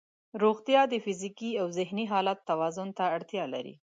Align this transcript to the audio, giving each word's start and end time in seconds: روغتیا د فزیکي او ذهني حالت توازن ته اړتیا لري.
روغتیا 0.43 0.81
د 0.89 0.93
فزیکي 1.05 1.51
او 1.61 1.67
ذهني 1.77 2.05
حالت 2.11 2.39
توازن 2.49 2.89
ته 2.97 3.03
اړتیا 3.15 3.43
لري. 3.53 3.75